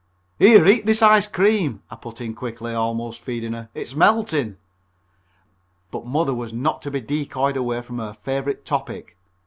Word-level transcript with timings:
"Here, 0.39 0.65
eat 0.65 0.87
this 0.87 1.03
ice 1.03 1.27
cream," 1.27 1.83
I 1.91 1.95
put 1.95 2.21
in 2.21 2.33
quickly, 2.33 2.73
almost 2.73 3.19
feeding 3.19 3.53
her. 3.53 3.69
"It's 3.75 3.93
melting." 3.95 4.57
But 5.91 6.07
Mother 6.07 6.33
was 6.33 6.51
not 6.51 6.81
to 6.81 6.89
be 6.89 7.01
decoyed 7.01 7.55
away 7.55 7.83
from 7.83 7.99
her 7.99 8.13
favorite 8.15 8.65
topic. 8.65 9.15